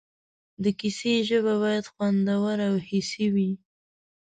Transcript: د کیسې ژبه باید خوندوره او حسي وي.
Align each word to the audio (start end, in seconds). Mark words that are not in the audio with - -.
د 0.63 0.65
کیسې 0.79 1.13
ژبه 1.29 1.53
باید 1.63 1.85
خوندوره 1.93 2.65
او 2.71 2.77
حسي 2.87 3.27
وي. 3.33 3.51